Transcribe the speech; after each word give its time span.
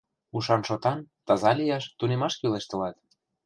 Ушан-шотан, 0.35 0.99
таза 1.25 1.51
лияш 1.59 1.83
тунемаш 1.97 2.33
кӱлеш 2.39 2.65
тылат. 2.69 2.95